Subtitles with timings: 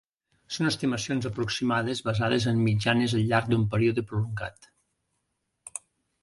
[0.55, 4.67] Són estimacions aproximades basades en mitjanes al llarg d'un període prolongat.